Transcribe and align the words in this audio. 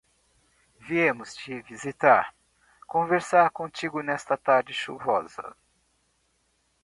Viemos 0.79 1.35
te 1.35 1.61
visitar, 1.61 2.33
conversar 2.87 3.51
contigo 3.51 4.01
nesta 4.01 4.35
tarde 4.35 4.73
chuvosa. 4.73 5.55